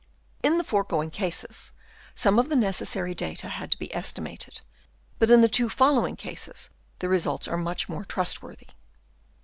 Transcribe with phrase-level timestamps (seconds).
[0.41, 1.73] In the foregoing cases
[2.15, 4.61] some of the necessary data had to be estimated,
[5.19, 8.69] but in the two following cases the results are much more trustworthy.